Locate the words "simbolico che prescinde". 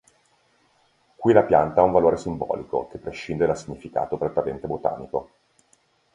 2.17-3.45